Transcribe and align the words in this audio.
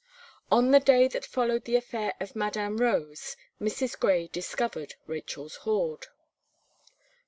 On 0.51 0.71
the 0.71 0.79
day 0.79 1.07
that 1.09 1.27
followed 1.27 1.65
the 1.65 1.75
affair 1.75 2.15
of 2.19 2.35
Madame 2.35 2.77
Rose, 2.77 3.37
Mrs. 3.61 3.99
Gray 3.99 4.25
discovered 4.29 4.95
Rachel's 5.05 5.59
board. 5.63 6.07